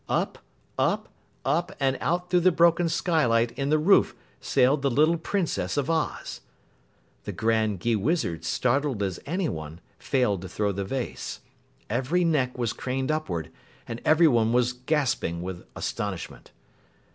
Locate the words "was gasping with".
14.53-15.67